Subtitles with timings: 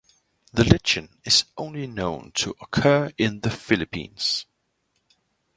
[0.51, 4.47] The lichen is only known to occur in the Philippines.